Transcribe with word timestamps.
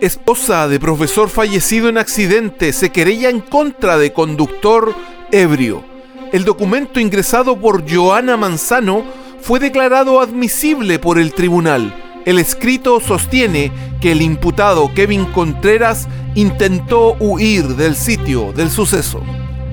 Esposa 0.00 0.66
de 0.68 0.80
profesor 0.80 1.28
fallecido 1.28 1.88
en 1.88 1.98
accidente 1.98 2.72
se 2.72 2.90
querella 2.90 3.28
en 3.30 3.40
contra 3.40 3.98
de 3.98 4.12
conductor 4.12 4.94
ebrio 5.30 5.90
el 6.32 6.44
documento 6.44 7.00
ingresado 7.00 7.56
por 7.56 7.90
Joana 7.90 8.36
Manzano 8.36 9.02
fue 9.40 9.58
declarado 9.58 10.20
admisible 10.20 11.00
por 11.00 11.18
el 11.18 11.32
tribunal. 11.32 11.92
El 12.24 12.38
escrito 12.38 13.00
sostiene 13.00 13.72
que 14.00 14.12
el 14.12 14.22
imputado 14.22 14.92
Kevin 14.94 15.24
Contreras 15.24 16.06
intentó 16.36 17.16
huir 17.18 17.64
del 17.74 17.96
sitio 17.96 18.52
del 18.52 18.70
suceso. 18.70 19.22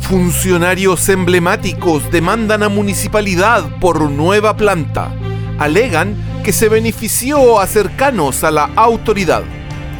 Funcionarios 0.00 1.08
emblemáticos 1.08 2.10
demandan 2.10 2.64
a 2.64 2.68
municipalidad 2.68 3.62
por 3.78 4.10
nueva 4.10 4.56
planta. 4.56 5.14
Alegan 5.58 6.16
que 6.42 6.52
se 6.52 6.68
benefició 6.68 7.60
a 7.60 7.66
cercanos 7.68 8.42
a 8.42 8.50
la 8.50 8.70
autoridad. 8.74 9.44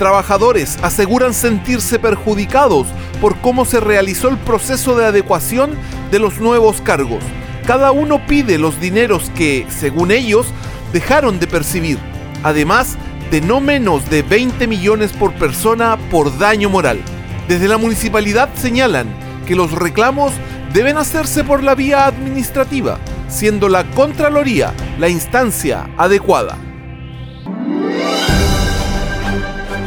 Trabajadores 0.00 0.78
aseguran 0.80 1.34
sentirse 1.34 1.98
perjudicados 1.98 2.86
por 3.20 3.36
cómo 3.36 3.66
se 3.66 3.80
realizó 3.80 4.30
el 4.30 4.38
proceso 4.38 4.96
de 4.96 5.04
adecuación 5.04 5.72
de 6.10 6.18
los 6.18 6.38
nuevos 6.40 6.80
cargos. 6.80 7.22
Cada 7.66 7.92
uno 7.92 8.26
pide 8.26 8.56
los 8.56 8.80
dineros 8.80 9.30
que, 9.36 9.66
según 9.68 10.10
ellos, 10.10 10.46
dejaron 10.94 11.38
de 11.38 11.46
percibir, 11.46 11.98
además 12.42 12.96
de 13.30 13.42
no 13.42 13.60
menos 13.60 14.08
de 14.08 14.22
20 14.22 14.66
millones 14.68 15.12
por 15.12 15.34
persona 15.34 15.98
por 16.10 16.38
daño 16.38 16.70
moral. 16.70 17.02
Desde 17.46 17.68
la 17.68 17.76
municipalidad 17.76 18.48
señalan 18.54 19.06
que 19.46 19.54
los 19.54 19.70
reclamos 19.70 20.32
deben 20.72 20.96
hacerse 20.96 21.44
por 21.44 21.62
la 21.62 21.74
vía 21.74 22.06
administrativa, 22.06 22.98
siendo 23.28 23.68
la 23.68 23.84
Contraloría 23.90 24.72
la 24.98 25.10
instancia 25.10 25.90
adecuada. 25.98 26.69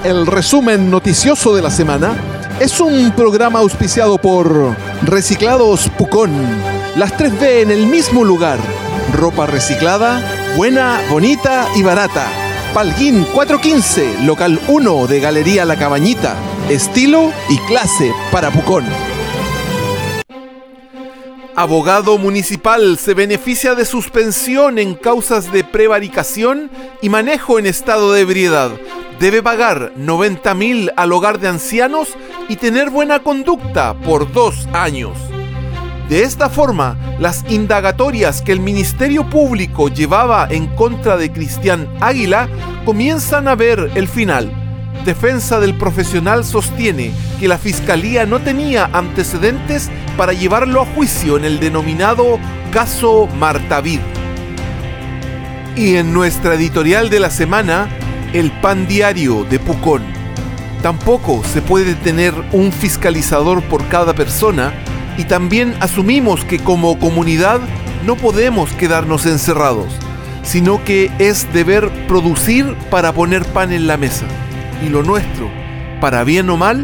El 0.04 0.28
resumen 0.28 0.92
noticioso 0.92 1.56
de 1.56 1.62
la 1.62 1.72
semana 1.72 2.14
es 2.60 2.82
un 2.82 3.12
programa 3.12 3.60
auspiciado 3.60 4.18
por 4.18 4.76
Reciclados 5.04 5.88
Pucón. 5.98 6.34
Las 6.98 7.18
3B 7.18 7.62
en 7.62 7.72
el 7.72 7.88
mismo 7.88 8.26
lugar. 8.26 8.60
Ropa 9.14 9.46
reciclada, 9.46 10.22
buena, 10.58 11.00
bonita 11.10 11.70
y 11.78 11.84
barata. 11.84 12.28
Palguín 12.74 13.26
415, 13.34 14.26
local 14.26 14.60
1 14.68 15.08
de 15.08 15.22
Galería 15.22 15.64
La 15.64 15.78
Cabañita. 15.78 16.36
Estilo 16.70 17.32
y 17.48 17.58
clase 17.60 18.12
para 18.30 18.52
Pucón. 18.52 18.84
Abogado 21.56 22.18
municipal 22.18 22.98
se 22.98 23.14
beneficia 23.14 23.74
de 23.74 23.86
suspensión 23.86 24.80
en 24.80 24.96
causas 24.96 25.54
de 25.54 25.64
prevaricación 25.64 26.70
y 27.02 27.08
manejo 27.08 27.58
en 27.58 27.68
estado 27.68 28.12
de 28.12 28.22
ebriedad 28.22 28.72
debe 29.20 29.42
pagar 29.42 29.94
90 29.96 30.54
mil 30.56 30.92
al 30.96 31.12
hogar 31.12 31.40
de 31.40 31.48
ancianos 31.48 32.10
y 32.50 32.56
tener 32.56 32.90
buena 32.90 33.20
conducta 33.20 33.94
por 33.94 34.32
dos 34.32 34.68
años. 34.74 35.18
De 36.10 36.24
esta 36.24 36.50
forma, 36.50 36.98
las 37.20 37.46
indagatorias 37.50 38.42
que 38.42 38.52
el 38.52 38.60
Ministerio 38.60 39.30
Público 39.30 39.88
llevaba 39.88 40.48
en 40.50 40.68
contra 40.68 41.16
de 41.16 41.32
Cristian 41.32 41.88
Águila 42.02 42.50
comienzan 42.86 43.48
a 43.48 43.56
ver 43.56 43.92
el 43.96 44.08
final. 44.08 44.52
Defensa 45.06 45.60
del 45.60 45.78
profesional 45.78 46.46
sostiene 46.46 47.12
que 47.40 47.48
la 47.48 47.58
Fiscalía 47.58 48.26
no 48.26 48.40
tenía 48.40 48.90
antecedentes 48.94 49.90
para 50.18 50.34
llevarlo 50.34 50.82
a 50.82 50.86
juicio 50.86 51.38
en 51.38 51.46
el 51.46 51.60
denominado 51.60 52.38
caso 52.72 53.28
Martavid. 53.40 54.00
Y 55.76 55.96
en 55.96 56.14
nuestra 56.14 56.54
editorial 56.54 57.10
de 57.10 57.20
la 57.20 57.30
semana, 57.30 57.88
el 58.34 58.52
pan 58.52 58.88
diario 58.88 59.46
de 59.46 59.60
Pucón. 59.60 60.02
Tampoco 60.82 61.44
se 61.44 61.62
puede 61.62 61.96
tener 61.96 62.34
un 62.52 62.72
fiscalizador 62.72 63.64
por 63.64 63.88
cada 63.88 64.14
persona 64.14 64.74
y 65.18 65.26
también 65.26 65.76
asumimos 65.80 66.44
que 66.44 66.60
como 66.60 67.00
comunidad 67.00 67.62
no 68.06 68.16
podemos 68.16 68.72
quedarnos 68.74 69.26
encerrados, 69.26 69.94
sino 70.42 70.84
que 70.84 71.12
es 71.20 71.52
deber 71.54 71.90
producir 72.08 72.76
para 72.90 73.14
poner 73.14 73.46
pan 73.46 73.72
en 73.72 73.88
la 73.88 73.98
mesa. 73.98 74.26
Y 74.84 74.90
lo 74.90 75.04
nuestro, 75.04 75.50
para 76.02 76.24
bien 76.24 76.50
o 76.50 76.58
mal, 76.58 76.84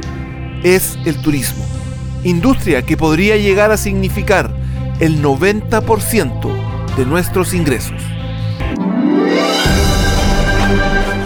es 0.63 0.97
el 1.05 1.17
turismo. 1.17 1.65
Industria 2.23 2.83
que 2.83 2.95
podría 2.95 3.37
llegar 3.37 3.71
a 3.71 3.77
significar 3.77 4.53
el 4.99 5.21
90% 5.21 6.95
de 6.95 7.05
nuestros 7.05 7.53
ingresos. 7.53 8.18